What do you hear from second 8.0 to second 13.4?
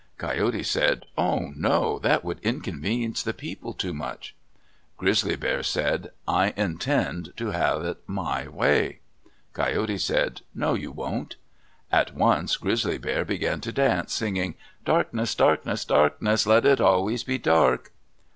my way." Coyote said, "No, you can't!" At once Grizzly Bear